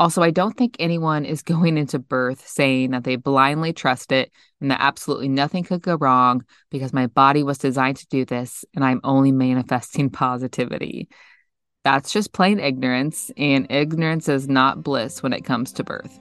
[0.00, 4.32] Also, I don't think anyone is going into birth saying that they blindly trust it
[4.60, 8.64] and that absolutely nothing could go wrong because my body was designed to do this
[8.74, 11.08] and I'm only manifesting positivity.
[11.84, 16.18] That's just plain ignorance, and ignorance is not bliss when it comes to birth.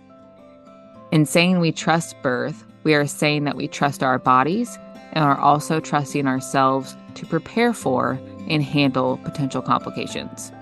[1.12, 4.78] In saying we trust birth, we are saying that we trust our bodies
[5.12, 8.18] and are also trusting ourselves to prepare for
[8.48, 10.54] and handle potential complications.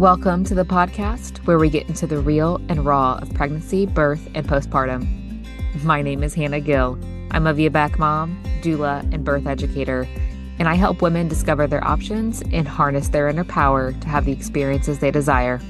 [0.00, 4.30] Welcome to the podcast where we get into the real and raw of pregnancy, birth,
[4.34, 5.04] and postpartum.
[5.84, 6.98] My name is Hannah Gill.
[7.32, 10.08] I'm a VBAC mom, doula, and birth educator,
[10.58, 14.32] and I help women discover their options and harness their inner power to have the
[14.32, 15.60] experiences they desire.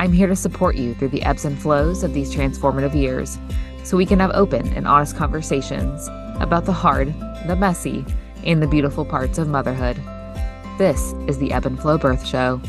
[0.00, 3.38] I'm here to support you through the ebbs and flows of these transformative years
[3.84, 6.08] so we can have open and honest conversations
[6.40, 7.14] about the hard,
[7.46, 8.04] the messy,
[8.44, 9.98] and the beautiful parts of motherhood.
[10.78, 12.60] This is the Ebb and Flow Birth Show.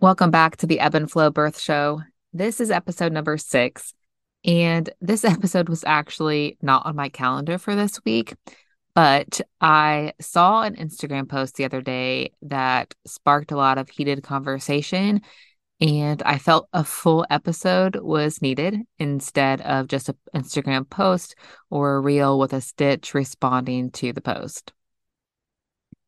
[0.00, 2.00] Welcome back to the Ebb and Flow Birth Show.
[2.32, 3.92] This is episode number six.
[4.46, 8.34] And this episode was actually not on my calendar for this week,
[8.94, 14.22] but I saw an Instagram post the other day that sparked a lot of heated
[14.22, 15.20] conversation.
[15.82, 21.34] And I felt a full episode was needed instead of just an Instagram post
[21.68, 24.72] or a reel with a stitch responding to the post.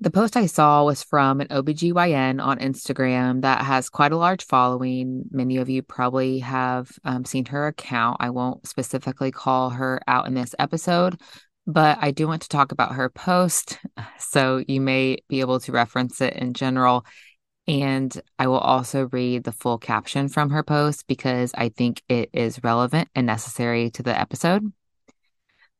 [0.03, 4.45] The post I saw was from an OBGYN on Instagram that has quite a large
[4.45, 5.27] following.
[5.31, 8.17] Many of you probably have um, seen her account.
[8.19, 11.21] I won't specifically call her out in this episode,
[11.69, 13.79] but I do want to talk about her post.
[14.19, 17.05] So you may be able to reference it in general.
[17.69, 22.31] And I will also read the full caption from her post because I think it
[22.33, 24.73] is relevant and necessary to the episode.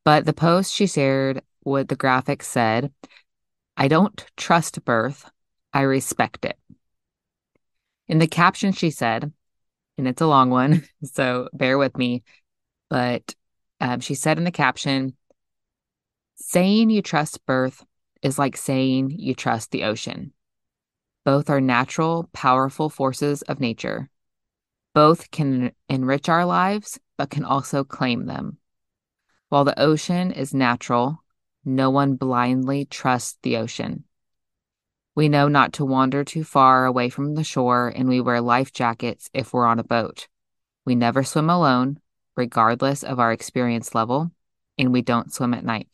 [0.05, 2.93] But the post she shared, what the graphic said,
[3.83, 5.29] I don't trust birth.
[5.73, 6.57] I respect it.
[8.07, 9.33] In the caption, she said,
[9.99, 12.23] and it's a long one, so bear with me,
[12.89, 13.35] but
[13.81, 15.17] um, she said in the caption,
[16.37, 17.85] saying you trust birth
[18.23, 20.33] is like saying you trust the ocean.
[21.25, 24.09] Both are natural, powerful forces of nature.
[24.95, 28.59] Both can enrich our lives, but can also claim them.
[29.49, 31.22] While the ocean is natural,
[31.65, 34.05] no one blindly trusts the ocean.
[35.15, 38.73] We know not to wander too far away from the shore, and we wear life
[38.73, 40.29] jackets if we're on a boat.
[40.85, 42.01] We never swim alone,
[42.37, 44.33] regardless of our experience level,
[44.79, 45.89] and we don't swim at night.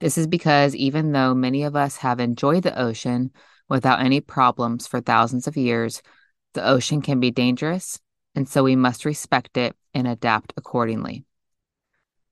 [0.00, 3.32] This is because even though many of us have enjoyed the ocean
[3.68, 6.02] without any problems for thousands of years,
[6.54, 7.98] the ocean can be dangerous,
[8.34, 11.24] and so we must respect it and adapt accordingly.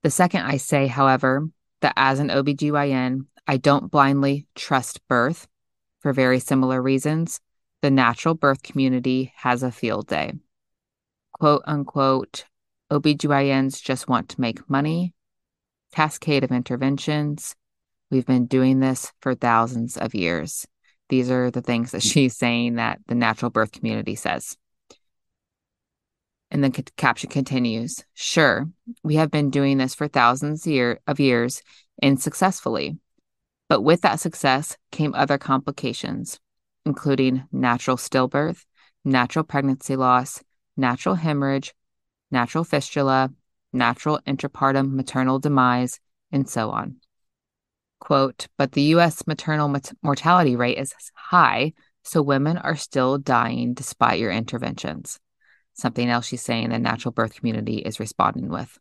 [0.02, 1.48] The second I say, however,
[1.80, 5.46] that as an OBGYN, I don't blindly trust birth
[6.00, 7.40] for very similar reasons.
[7.82, 10.34] The natural birth community has a field day.
[11.32, 12.44] Quote unquote,
[12.90, 15.14] OBGYNs just want to make money.
[15.92, 17.54] Cascade of interventions.
[18.10, 20.66] We've been doing this for thousands of years.
[21.08, 24.56] These are the things that she's saying that the natural birth community says.
[26.50, 28.68] And the caption continues Sure,
[29.02, 31.62] we have been doing this for thousands year, of years
[32.00, 32.98] and successfully.
[33.68, 36.38] But with that success came other complications,
[36.84, 38.64] including natural stillbirth,
[39.04, 40.42] natural pregnancy loss,
[40.76, 41.74] natural hemorrhage,
[42.30, 43.30] natural fistula,
[43.72, 45.98] natural intrapartum maternal demise,
[46.30, 46.96] and so on.
[47.98, 51.72] Quote, but the US maternal mat- mortality rate is high,
[52.04, 55.18] so women are still dying despite your interventions
[55.76, 58.78] something else she's saying the natural birth community is responding with.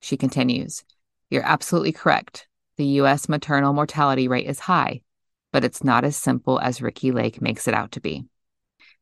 [0.00, 0.84] She continues,
[1.30, 2.46] You're absolutely correct.
[2.76, 3.28] The U.S.
[3.28, 5.02] maternal mortality rate is high,
[5.52, 8.24] but it's not as simple as Ricki Lake makes it out to be.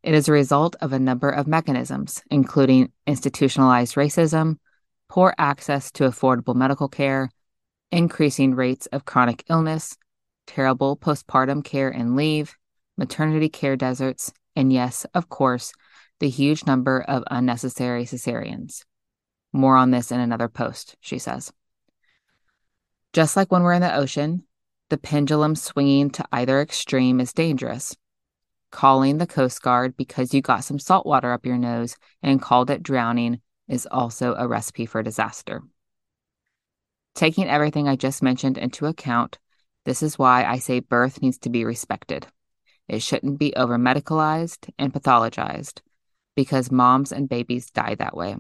[0.03, 4.57] It is a result of a number of mechanisms, including institutionalized racism,
[5.09, 7.29] poor access to affordable medical care,
[7.91, 9.97] increasing rates of chronic illness,
[10.47, 12.57] terrible postpartum care and leave,
[12.97, 15.73] maternity care deserts, and yes, of course,
[16.19, 18.85] the huge number of unnecessary cesareans.
[19.53, 21.53] More on this in another post, she says.
[23.13, 24.45] Just like when we're in the ocean,
[24.91, 27.97] the pendulum swinging to either extreme is dangerous.
[28.71, 32.71] Calling the Coast Guard because you got some salt water up your nose and called
[32.71, 35.63] it drowning is also a recipe for disaster.
[37.15, 39.39] Taking everything I just mentioned into account,
[39.85, 42.27] this is why I say birth needs to be respected.
[42.89, 45.81] It shouldn't be over medicalized and pathologized
[46.37, 48.37] because moms and babies die that way.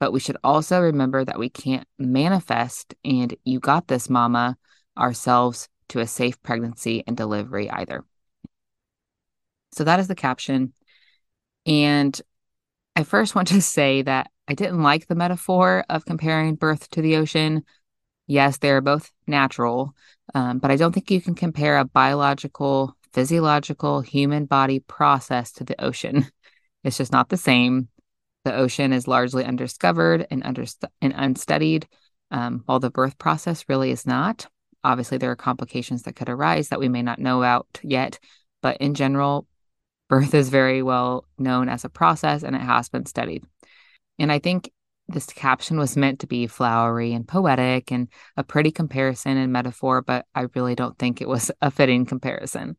[0.00, 4.58] But we should also remember that we can't manifest and you got this, mama,
[4.98, 8.04] ourselves to a safe pregnancy and delivery either.
[9.72, 10.72] So that is the caption.
[11.66, 12.20] And
[12.96, 17.02] I first want to say that I didn't like the metaphor of comparing birth to
[17.02, 17.64] the ocean.
[18.26, 19.94] Yes, they're both natural,
[20.34, 25.64] um, but I don't think you can compare a biological, physiological, human body process to
[25.64, 26.26] the ocean.
[26.84, 27.88] It's just not the same.
[28.44, 31.88] The ocean is largely undiscovered and, underst- and unstudied,
[32.30, 34.46] um, while the birth process really is not.
[34.84, 38.18] Obviously, there are complications that could arise that we may not know about yet,
[38.60, 39.46] but in general,
[40.10, 43.44] birth is very well known as a process and it has been studied.
[44.18, 44.70] And I think
[45.08, 50.02] this caption was meant to be flowery and poetic and a pretty comparison and metaphor,
[50.02, 52.76] but I really don't think it was a fitting comparison.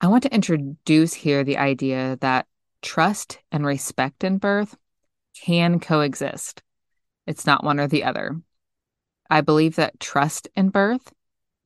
[0.00, 2.46] I want to introduce here the idea that
[2.82, 4.76] trust and respect in birth
[5.34, 6.62] can coexist.
[7.26, 8.40] It's not one or the other.
[9.30, 11.12] I believe that trust in birth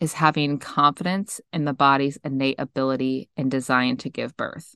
[0.00, 4.74] is having confidence in the body's innate ability and design to give birth.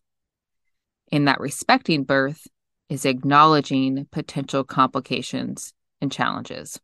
[1.10, 2.46] In that respecting birth
[2.88, 6.80] is acknowledging potential complications and challenges.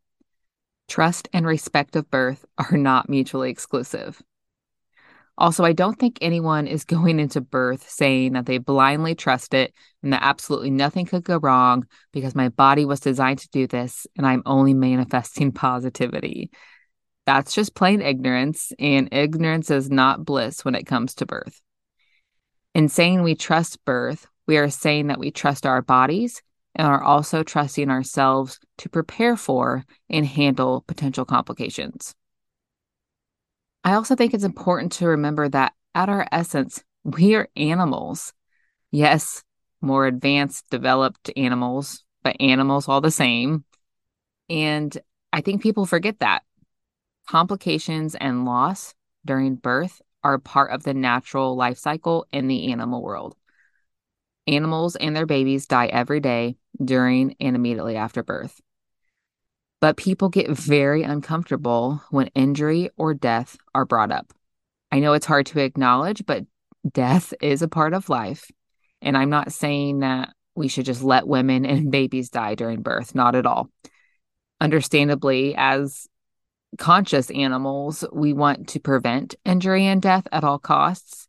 [0.89, 4.21] Trust and respect of birth are not mutually exclusive.
[5.37, 9.73] Also, I don't think anyone is going into birth saying that they blindly trust it
[10.01, 14.05] and that absolutely nothing could go wrong because my body was designed to do this
[14.15, 16.51] and I'm only manifesting positivity.
[17.25, 21.61] That's just plain ignorance, and ignorance is not bliss when it comes to birth.
[22.75, 26.41] In saying we trust birth, we are saying that we trust our bodies
[26.75, 32.13] and are also trusting ourselves to prepare for and handle potential complications.
[33.83, 38.33] I also think it's important to remember that at our essence, we are animals.
[38.91, 39.43] Yes,
[39.81, 43.65] more advanced, developed animals, but animals all the same.
[44.49, 44.97] And
[45.33, 46.43] I think people forget that.
[47.27, 48.93] Complications and loss
[49.25, 53.35] during birth are part of the natural life cycle in the animal world.
[54.47, 58.61] Animals and their babies die every day during and immediately after birth.
[59.83, 64.31] But people get very uncomfortable when injury or death are brought up.
[64.93, 66.45] I know it's hard to acknowledge, but
[66.89, 68.49] death is a part of life.
[69.01, 73.13] And I'm not saying that we should just let women and babies die during birth,
[73.13, 73.69] not at all.
[74.61, 76.07] Understandably, as
[76.77, 81.27] conscious animals, we want to prevent injury and death at all costs.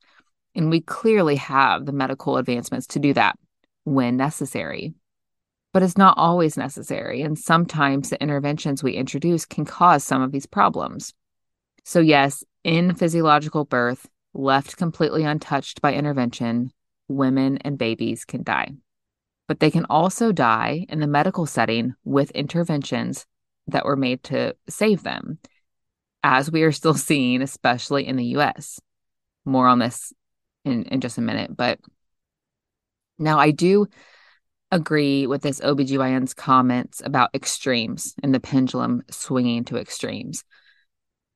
[0.54, 3.36] And we clearly have the medical advancements to do that
[3.82, 4.94] when necessary
[5.74, 7.20] but it's not always necessary.
[7.20, 11.12] And sometimes the interventions we introduce can cause some of these problems.
[11.82, 16.72] So, yes, in physiological birth, left completely untouched by intervention,
[17.08, 18.70] women and babies can die.
[19.48, 23.26] But they can also die in the medical setting with interventions
[23.66, 25.40] that were made to save them,
[26.22, 28.80] as we are still seeing, especially in the US.
[29.44, 30.12] More on this
[30.64, 31.56] in, in just a minute.
[31.56, 31.80] But
[33.18, 33.88] now I do
[34.74, 40.42] agree with this OBGYN's comments about extremes and the pendulum swinging to extremes.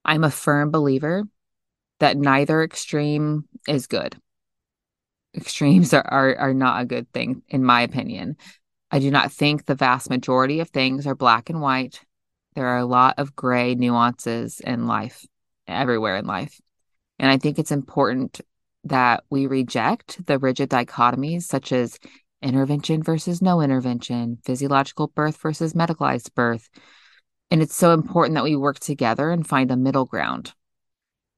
[0.04, 1.22] I'm a firm believer
[2.00, 4.16] that neither extreme is good.
[5.36, 8.36] Extremes are, are, are not a good thing, in my opinion.
[8.90, 12.00] I do not think the vast majority of things are black and white.
[12.56, 15.24] There are a lot of gray nuances in life,
[15.68, 16.60] everywhere in life.
[17.20, 18.40] And I think it's important
[18.84, 22.00] that we reject the rigid dichotomies, such as
[22.42, 26.68] intervention versus no intervention, physiological birth versus medicalized birth.
[27.50, 30.52] And it's so important that we work together and find a middle ground,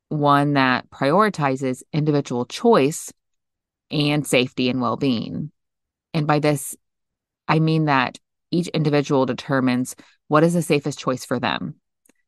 [0.09, 3.12] one that prioritizes individual choice
[3.90, 5.50] and safety and well being.
[6.12, 6.76] And by this,
[7.47, 8.19] I mean that
[8.50, 9.95] each individual determines
[10.28, 11.76] what is the safest choice for them,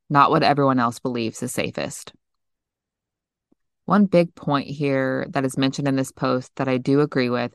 [0.08, 2.12] not what everyone else believes is safest.
[3.84, 7.52] One big point here that is mentioned in this post that I do agree with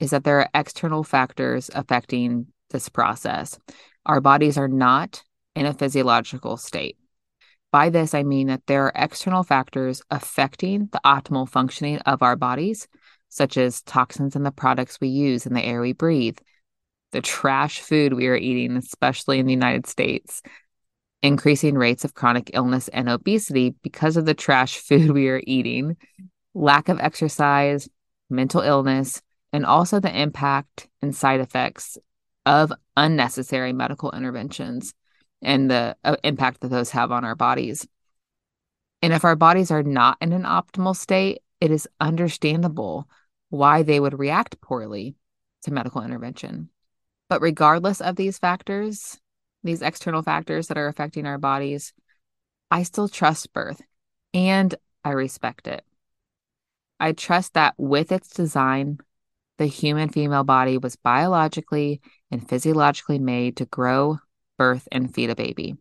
[0.00, 3.58] is that there are external factors affecting this process.
[4.06, 5.22] Our bodies are not
[5.54, 6.96] in a physiological state.
[7.70, 12.34] By this, I mean that there are external factors affecting the optimal functioning of our
[12.34, 12.88] bodies,
[13.28, 16.38] such as toxins in the products we use and the air we breathe,
[17.12, 20.42] the trash food we are eating, especially in the United States,
[21.22, 25.96] increasing rates of chronic illness and obesity because of the trash food we are eating,
[26.54, 27.88] lack of exercise,
[28.28, 31.98] mental illness, and also the impact and side effects
[32.46, 34.94] of unnecessary medical interventions
[35.42, 37.86] and the uh, impact that those have on our bodies.
[39.02, 43.08] And if our bodies are not in an optimal state, it is understandable
[43.48, 45.16] why they would react poorly.
[45.62, 46.70] to medical intervention.
[47.28, 49.20] But regardless of these factors,
[49.62, 51.92] these external factors that are affecting our bodies,
[52.70, 53.82] I still trust birth
[54.32, 55.84] and I respect it.
[56.98, 58.98] I trust that with its design,
[59.60, 62.00] the human female body was biologically
[62.30, 64.18] and physiologically made to grow,
[64.56, 65.76] birth, and feed a baby.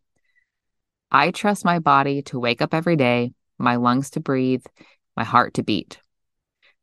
[1.10, 4.66] I trust my body to wake up every day, my lungs to breathe,
[5.16, 5.98] my heart to beat.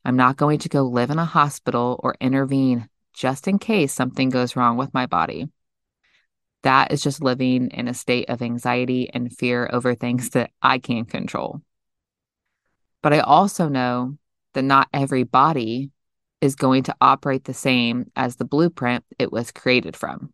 [0.07, 4.31] I'm not going to go live in a hospital or intervene just in case something
[4.31, 5.51] goes wrong with my body.
[6.63, 10.79] That is just living in a state of anxiety and fear over things that I
[10.79, 11.61] can't control.
[13.03, 14.17] But I also know
[14.55, 15.91] that not every body
[16.47, 20.33] is going to operate the same as the blueprint it was created from.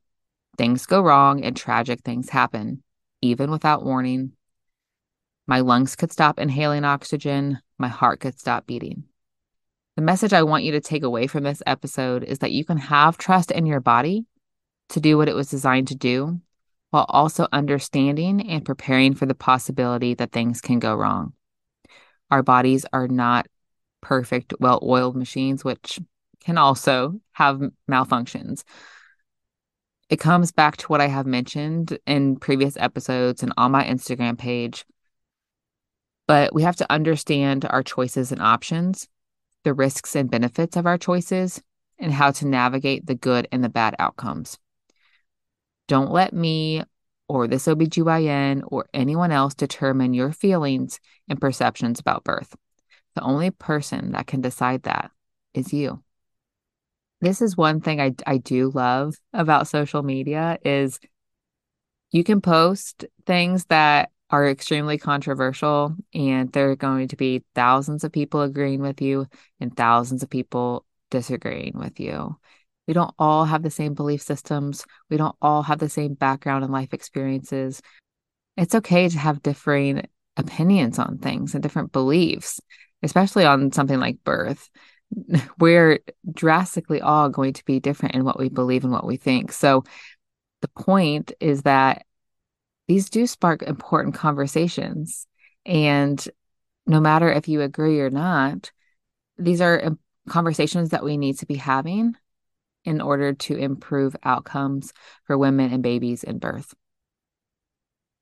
[0.56, 2.82] Things go wrong and tragic things happen,
[3.22, 4.32] even without warning.
[5.46, 9.04] My lungs could stop inhaling oxygen, my heart could stop beating.
[9.96, 12.76] The message I want you to take away from this episode is that you can
[12.78, 14.26] have trust in your body
[14.90, 16.40] to do what it was designed to do,
[16.90, 21.32] while also understanding and preparing for the possibility that things can go wrong.
[22.30, 23.46] Our bodies are not
[24.02, 25.98] perfect, well oiled machines, which
[26.40, 28.64] can also have malfunctions.
[30.10, 34.36] It comes back to what I have mentioned in previous episodes and on my Instagram
[34.36, 34.84] page.
[36.26, 39.08] But we have to understand our choices and options,
[39.64, 41.62] the risks and benefits of our choices,
[41.98, 44.58] and how to navigate the good and the bad outcomes.
[45.88, 46.82] Don't let me
[47.28, 52.54] or this OBGYN or anyone else determine your feelings and perceptions about birth.
[53.14, 55.10] The only person that can decide that
[55.54, 56.02] is you.
[57.20, 60.98] This is one thing I, I do love about social media is
[62.10, 68.02] you can post things that are extremely controversial and there are going to be thousands
[68.02, 69.26] of people agreeing with you
[69.60, 72.36] and thousands of people disagreeing with you.
[72.88, 74.84] We don't all have the same belief systems.
[75.08, 77.80] We don't all have the same background and life experiences.
[78.56, 82.60] It's okay to have differing opinions on things and different beliefs,
[83.02, 84.70] especially on something like birth.
[85.58, 89.52] We're drastically all going to be different in what we believe and what we think.
[89.52, 89.84] So
[90.60, 92.06] the point is that
[92.88, 95.26] these do spark important conversations.
[95.64, 96.26] And
[96.86, 98.70] no matter if you agree or not,
[99.38, 102.16] these are um, conversations that we need to be having
[102.84, 104.92] in order to improve outcomes
[105.24, 106.74] for women and babies in birth.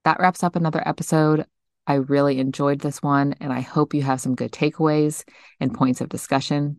[0.05, 1.47] That wraps up another episode.
[1.91, 5.25] I really enjoyed this one, and I hope you have some good takeaways
[5.59, 6.77] and points of discussion.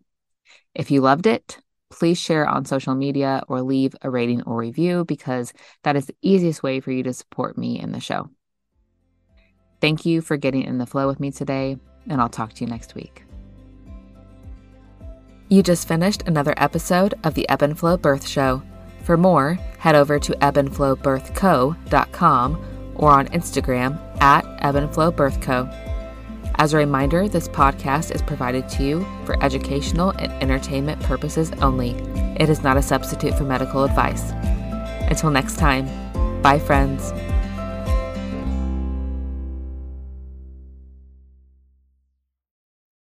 [0.74, 5.04] If you loved it, please share on social media or leave a rating or review
[5.04, 5.52] because
[5.84, 8.30] that is the easiest way for you to support me in the show.
[9.82, 11.76] Thank you for getting in the flow with me today,
[12.08, 13.26] and I'll talk to you next week.
[15.50, 18.64] You just finished another episode of the Ebb and Flow Birth Show.
[19.04, 25.90] For more, head over to ebbandflowbirthco.com or on Instagram at ebbandflowbirthco.
[26.56, 31.92] As a reminder, this podcast is provided to you for educational and entertainment purposes only.
[32.40, 34.32] It is not a substitute for medical advice.
[35.10, 35.88] Until next time,
[36.42, 37.12] bye, friends.